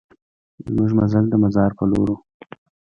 [0.65, 2.17] زمونږ مزل د مزار په لور و.